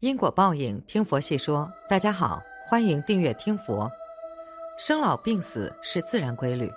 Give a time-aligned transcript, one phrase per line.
[0.00, 1.70] 因果报应，听佛细说。
[1.86, 3.92] 大家好，欢迎订阅听佛。
[4.78, 6.72] 生老病死是自然规律，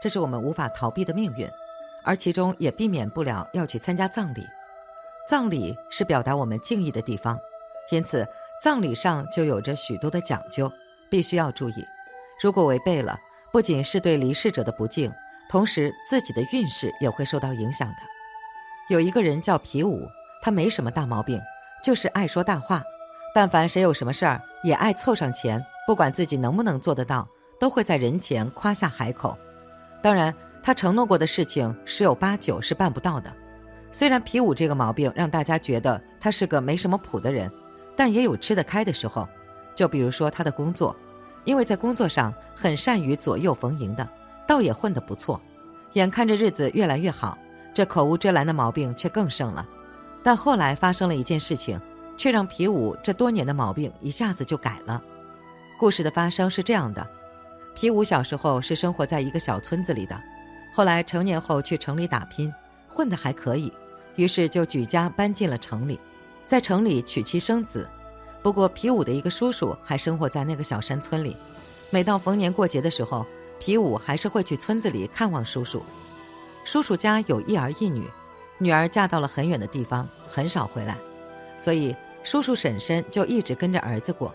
[0.00, 1.50] 这是我们无法逃避的命运，
[2.04, 4.46] 而其中也避免不了要去参加葬礼。
[5.28, 7.36] 葬礼是表达我们敬意的地方，
[7.90, 8.24] 因此
[8.62, 10.72] 葬礼上就有着许多的讲究，
[11.10, 11.84] 必须要注意。
[12.40, 13.18] 如果违背了，
[13.50, 15.12] 不仅是对离世者的不敬，
[15.48, 17.96] 同时自己的运势也会受到影响的。
[18.88, 20.06] 有一个人叫皮武，
[20.40, 21.40] 他没什么大毛病。
[21.82, 22.82] 就是爱说大话，
[23.34, 27.26] 但凡谁有什么事儿，也爱凑上前，不管自己能不能做得到，
[27.58, 29.36] 都会在人前夸下海口。
[30.02, 33.32] 当然，他承诺过的事情十有八九是办不到的。
[33.92, 37.50] 虽然皮武这个毛病让大家觉得他是个没什么谱的人，
[37.96, 39.28] 但也有吃得开的时候。
[39.74, 40.94] 就比如说他的工作，
[41.44, 44.06] 因为在工作上很善于左右逢迎的，
[44.46, 45.40] 倒也混得不错。
[45.94, 47.36] 眼看着日子越来越好，
[47.72, 49.66] 这口无遮拦的毛病却更盛了。
[50.22, 51.80] 但后来发生了一件事情，
[52.16, 55.02] 却让皮武这多年的毛病一下子就改了。
[55.78, 57.06] 故事的发生是这样的：
[57.74, 60.20] 皮武小时候是生活在一个小村子里的，
[60.74, 62.52] 后来成年后去城里打拼，
[62.86, 63.72] 混得还可以，
[64.16, 65.98] 于是就举家搬进了城里，
[66.46, 67.88] 在城里娶妻生子。
[68.42, 71.36] 不过皮武的一个叔叔还生活在那个小山村里，
[71.88, 73.24] 每到逢年过节的时候，
[73.58, 75.82] 皮武还是会去村子里看望叔叔。
[76.64, 78.04] 叔叔家有一儿一女。
[78.62, 80.96] 女儿嫁到了很远的地方，很少回来，
[81.58, 84.32] 所以叔叔婶婶就一直跟着儿子过。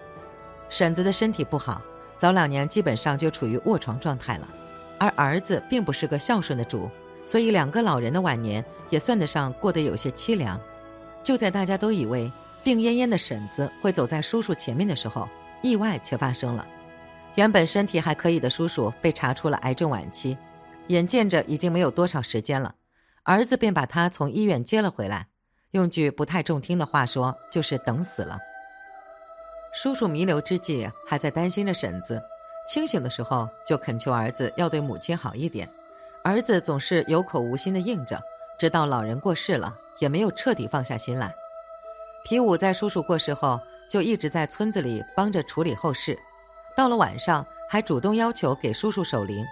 [0.68, 1.80] 婶子的身体不好，
[2.18, 4.50] 早两年基本上就处于卧床状态了。
[4.98, 6.90] 而儿子并不是个孝顺的主，
[7.26, 10.60] 所以两个老人的晚年也算得上过得有些凄凉。
[11.24, 12.32] 就在大家都以为
[12.64, 15.30] 病恹恹的婶子会走在叔叔前面的时候，
[15.62, 16.66] 意外却发生了。
[17.36, 20.36] 原本身体还可以的叔叔被查出了癌症晚期，
[20.88, 22.74] 眼见着已经没有多少时间了。
[23.26, 25.28] 儿子便把他从医院接了回来，
[25.72, 28.38] 用句不太中听的话说，就是等死了。
[29.74, 32.20] 叔叔弥留之际，还在担心着婶子；
[32.70, 35.68] 清醒的时候，就恳求儿子要对母亲好一点。
[36.24, 38.22] 儿子总是有口无心的应着，
[38.60, 41.34] 直到老人过世了，也没有彻底放下心来。
[42.24, 43.60] 皮武在叔叔过世后，
[43.90, 46.16] 就一直在村子里帮着处理后事，
[46.78, 49.44] 到了晚上，还主动要求给叔叔守灵。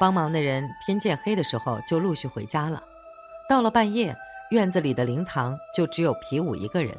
[0.00, 2.82] 帮忙的人天渐黑的时候，就陆续回家了。
[3.48, 4.16] 到了半夜，
[4.50, 6.96] 院子里的灵堂就只有皮武一个人，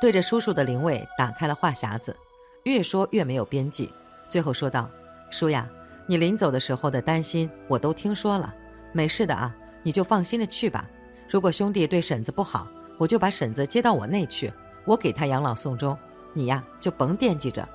[0.00, 2.16] 对着叔叔的灵位打开了话匣子，
[2.64, 3.92] 越说越没有边际，
[4.28, 4.88] 最后说道
[5.30, 5.68] ：“叔呀，
[6.06, 8.54] 你临走的时候的担心我都听说了，
[8.92, 10.88] 没事的啊，你就放心的去吧。
[11.28, 14.50] 如果兄弟对婶子不好，我就把婶子接到我那去，
[14.84, 15.96] 我给他养老送终，
[16.32, 17.68] 你呀就甭惦记着。”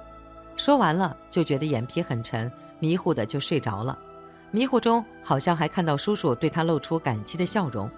[0.58, 3.97] 说完了，就觉得眼皮很沉，迷糊的就睡着了，
[4.52, 7.90] 迷糊中好像还看到叔叔对他露出感激的笑容。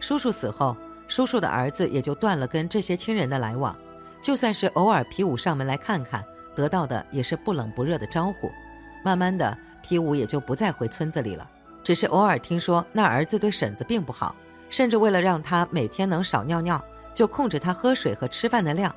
[0.00, 3.76] 叔叔死后，叔叔的儿子也就断了跟这些亲人的来往，
[4.20, 6.24] 就算是偶尔皮武上门来看看，
[6.56, 8.50] 得到的也是不冷不热的招呼。
[9.04, 11.48] 慢慢的，皮武也就不再回村子里了，
[11.84, 14.34] 只是偶尔听说那儿子对婶子并不好，
[14.68, 16.82] 甚至为了让他每天能少尿尿，
[17.14, 18.94] 就控制他喝水和吃饭的量。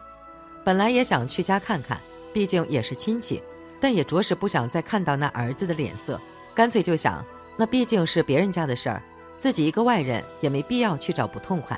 [0.63, 1.99] 本来也想去家看看，
[2.33, 3.41] 毕竟也是亲戚，
[3.79, 6.19] 但也着实不想再看到那儿子的脸色，
[6.55, 7.23] 干脆就想，
[7.57, 9.01] 那毕竟是别人家的事儿。
[9.43, 11.77] 自己一个外人也没必要去找不痛快。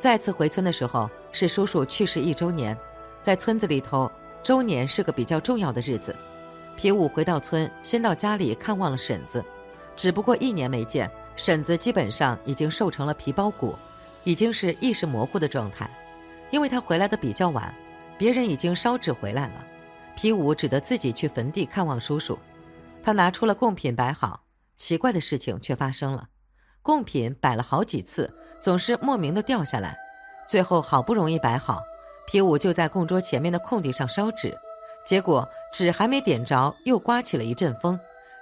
[0.00, 2.74] 再次回村的时候是叔叔去世一周年，
[3.22, 4.10] 在村子里头，
[4.42, 6.16] 周年是个比较重要的日子。
[6.74, 9.44] 皮武回到村，先到家里看望了婶子，
[9.94, 13.76] 只不过一年没见，婶子基本上已经瘦成了皮包骨，
[14.24, 15.90] 已经是意识模糊的状态。
[16.50, 17.74] 因为他回来的比较晚，
[18.16, 19.66] 别人已经烧纸回来了，
[20.16, 22.38] 皮武只得自己去坟地看望叔叔。
[23.02, 24.44] 他拿出了贡品摆好，
[24.78, 26.30] 奇怪的事情却发生了。
[26.82, 29.96] 贡品摆了好几次，总是莫名的掉下来，
[30.48, 31.80] 最后好不容易摆好，
[32.26, 34.56] 皮武就在供桌前面的空地上烧纸，
[35.06, 37.98] 结果纸还没点着，又刮起了一阵风，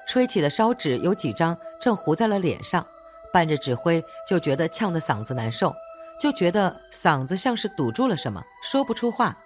[0.09, 2.85] 吹起的烧纸有几张正糊在了脸上，
[3.33, 5.75] 伴着纸灰就觉得呛得嗓子难受，
[6.19, 9.37] 就觉得嗓子像是堵住了什么，说不出话。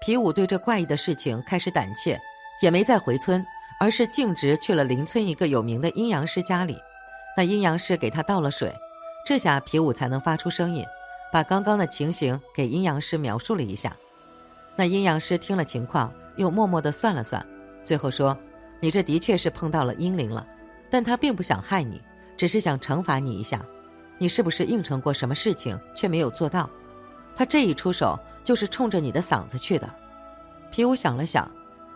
[0.00, 2.18] 皮武对这怪异的事情开始胆怯，
[2.62, 3.44] 也没再回村，
[3.80, 6.76] 而是径直去了邻村一个有名的阴阳师家里。
[7.38, 8.74] 那阴阳师给他倒了水，
[9.24, 10.84] 这下皮武才能发出声音，
[11.32, 13.96] 把刚刚的情形给阴阳师描述了一下。
[14.74, 17.46] 那阴阳师听了情况，又默默地算了算，
[17.84, 18.36] 最后说
[18.82, 20.44] ：“你这的确是碰到了阴灵了，
[20.90, 22.02] 但他并不想害你，
[22.36, 23.64] 只是想惩罚你一下。
[24.18, 26.68] 你是不是应承过什么事情却没有做到？
[27.36, 29.88] 他这一出手就是冲着你的嗓子去的。”
[30.72, 31.48] 皮武想了想，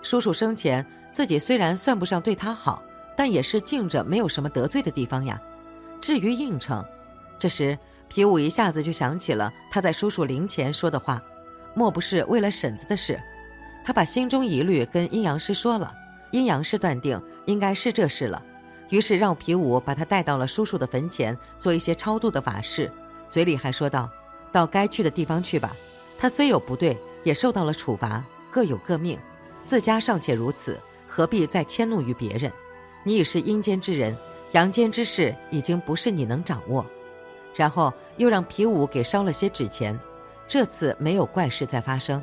[0.02, 2.80] 叔叔生前自己虽然算不上对他好，
[3.16, 5.40] 但也是敬着，没有什么得罪的地方呀。
[6.00, 6.84] 至于应承，
[7.38, 7.78] 这时
[8.08, 11.22] 皮武一下子就想起了他在叔叔灵前说的话，
[11.74, 13.20] 莫不是为了婶子的事？
[13.84, 15.92] 他把心中疑虑跟阴阳师说了，
[16.30, 18.42] 阴阳师断定应该是这事了，
[18.90, 22.90] 于是让皮武把他带到了叔叔的坟前做一些超度的法事，
[23.28, 24.08] 嘴里还说道
[24.52, 25.74] ：“到该去的地方去吧。
[26.18, 28.22] 他虽有不对，也受到了处罚。”
[28.52, 29.18] 各有各命，
[29.64, 30.78] 自家尚且如此，
[31.08, 32.52] 何必再迁怒于别人？
[33.04, 34.16] 你已是阴间之人，
[34.52, 36.84] 阳间之事已经不是你能掌握。
[37.54, 39.98] 然后又让皮武给烧了些纸钱，
[40.48, 42.22] 这次没有怪事再发生。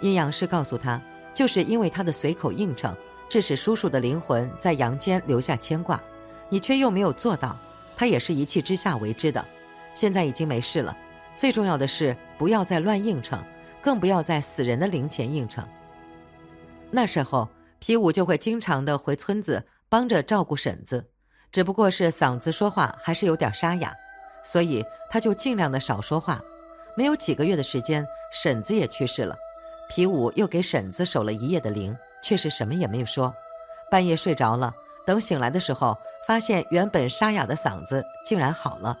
[0.00, 1.00] 阴阳师告诉他，
[1.34, 2.94] 就是因为他的随口应承，
[3.28, 6.00] 致使叔叔的灵魂在阳间留下牵挂，
[6.48, 7.58] 你却又没有做到，
[7.96, 9.44] 他也是一气之下为之的。
[9.94, 10.96] 现在已经没事了，
[11.36, 13.42] 最重要的是不要再乱应承。
[13.82, 15.66] 更不要在死人的灵前应承。
[16.90, 17.48] 那时候，
[17.78, 21.04] 皮武就会经常的回村子帮着照顾婶子，
[21.50, 23.92] 只不过是嗓子说话还是有点沙哑，
[24.44, 26.40] 所以他就尽量的少说话。
[26.96, 29.36] 没有几个月的时间，婶子也去世了，
[29.88, 33.34] 皮武又给婶子守了一夜的灵，却是什么也没有说。
[33.90, 34.72] 半夜睡着了，
[35.04, 38.96] 等醒来的时候，发现原本沙哑的嗓子竟然好了。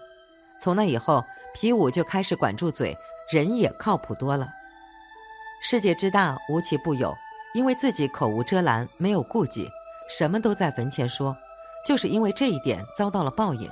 [0.60, 2.96] 从那以后，皮武就开始管住嘴，
[3.30, 4.48] 人也靠谱多了。
[5.62, 7.16] 世界之大，无奇不有。
[7.52, 9.68] 因为自己口无遮拦，没有顾忌，
[10.10, 11.34] 什么都在坟前说，
[11.86, 13.70] 就是因为这一点遭到了报应。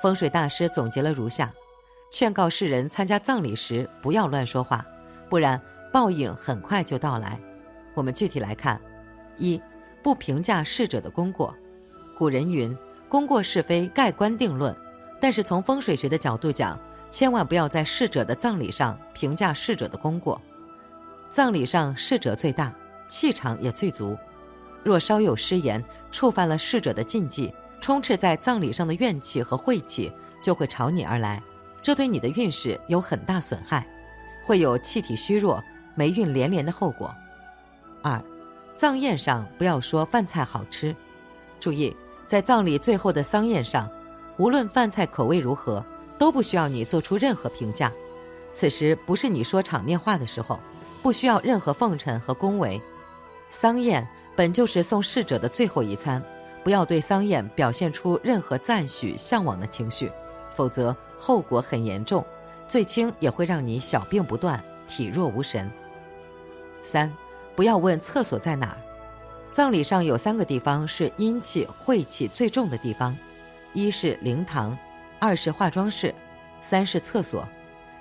[0.00, 1.52] 风水大师总结了如下：
[2.12, 4.86] 劝告世人参加葬礼时不要乱说话，
[5.28, 5.60] 不然
[5.92, 7.38] 报应很快就到来。
[7.94, 8.80] 我们具体来看：
[9.36, 9.60] 一、
[10.02, 11.54] 不评价逝者的功过。
[12.16, 12.76] 古人云
[13.08, 14.74] ：“功过是非，盖棺定论。”
[15.20, 16.78] 但是从风水学的角度讲，
[17.10, 20.40] 千万不要在逝者的葬礼上评价逝者的功过。
[21.28, 22.72] 葬礼上逝者最大，
[23.08, 24.16] 气场也最足。
[24.84, 25.82] 若稍有失言，
[26.12, 31.42] 触犯了逝者的禁忌，充斥在葬礼上的怨气和晦气就会朝你而来，
[31.82, 33.86] 这对你的运势有很大损害，
[34.44, 35.62] 会有气体虚弱、
[35.94, 37.14] 霉运连连的后果。
[38.02, 38.22] 二，
[38.76, 40.94] 葬宴上不要说饭菜好吃，
[41.58, 41.96] 注意，
[42.26, 43.90] 在葬礼最后的丧宴上，
[44.36, 45.84] 无论饭菜口味如何，
[46.18, 47.90] 都不需要你做出任何评价。
[48.52, 50.60] 此时不是你说场面话的时候。
[51.02, 52.80] 不需要任何奉承和恭维，
[53.50, 56.22] 丧宴本就是送逝者的最后一餐，
[56.62, 60.10] 不要对丧宴表现出任何赞许、向往的情绪，
[60.50, 62.24] 否则后果很严重，
[62.66, 65.70] 最轻也会让你小病不断、体弱无神。
[66.82, 67.12] 三，
[67.54, 68.76] 不要问厕所在哪儿。
[69.52, 73.16] 葬礼上有三个地方是阴气、晦气最重的地方，
[73.72, 74.76] 一是灵堂，
[75.20, 76.12] 二是化妆室，
[76.60, 77.46] 三是厕所。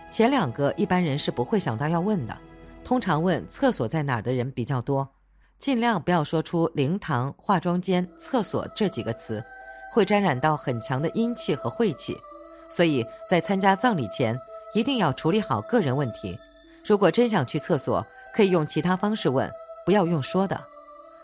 [0.09, 2.35] 前两个一般人是不会想到要问的。
[2.83, 5.07] 通常问厕所在哪儿的人比较多，
[5.63, 9.41] 尽量不要说出灵堂、化妆间、厕所这几个词，
[9.93, 12.19] 会沾染到很强的阴气和晦气。
[12.69, 14.37] 所以在参加葬礼前，
[14.73, 16.37] 一定要处理好个人问题。
[16.83, 18.05] 如果真想去厕所，
[18.35, 19.49] 可以用其他方式问，
[19.85, 20.61] 不要用说的。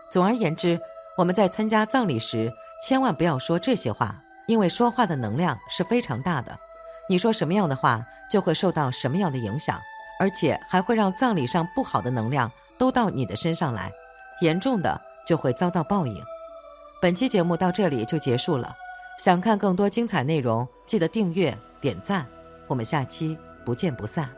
[0.09, 0.79] 总而言之，
[1.17, 2.49] 我们在参加葬礼时，
[2.87, 4.15] 千万不要说这些话，
[4.47, 6.57] 因为说话的能量是非常大的。
[7.09, 9.77] 你说什么样的话，就会受到什么样的影响。
[10.17, 13.91] 而且还会让葬礼上不好的能量都到你的身上来，
[14.41, 16.23] 严重的就会遭到报应。
[17.01, 18.75] 本期节目到这里就结束了，
[19.17, 22.25] 想看更多精彩内容，记得订阅点赞，
[22.67, 24.29] 我们下期不见不散。